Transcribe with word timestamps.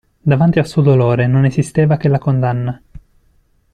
Davanti 0.19 0.57
al 0.57 0.65
suo 0.65 0.81
dolore 0.81 1.27
non 1.27 1.45
esisteva 1.45 1.95
che 1.97 2.07
la 2.07 2.17
condanna. 2.17 2.81